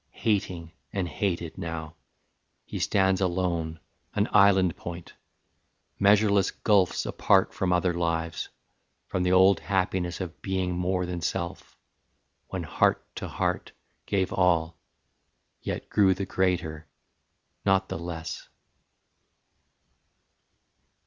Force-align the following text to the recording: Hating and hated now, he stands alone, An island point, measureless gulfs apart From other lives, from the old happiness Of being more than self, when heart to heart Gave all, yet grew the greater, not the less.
Hating 0.25 0.71
and 0.91 1.07
hated 1.07 1.59
now, 1.59 1.93
he 2.65 2.79
stands 2.79 3.21
alone, 3.21 3.79
An 4.15 4.27
island 4.31 4.75
point, 4.75 5.13
measureless 5.99 6.49
gulfs 6.49 7.05
apart 7.05 7.53
From 7.53 7.71
other 7.71 7.93
lives, 7.93 8.49
from 9.05 9.21
the 9.21 9.31
old 9.31 9.59
happiness 9.59 10.19
Of 10.19 10.41
being 10.41 10.73
more 10.75 11.05
than 11.05 11.21
self, 11.21 11.77
when 12.47 12.63
heart 12.63 13.05
to 13.17 13.27
heart 13.27 13.73
Gave 14.07 14.33
all, 14.33 14.75
yet 15.61 15.87
grew 15.87 16.15
the 16.15 16.25
greater, 16.25 16.87
not 17.63 17.87
the 17.87 17.99
less. 17.99 18.49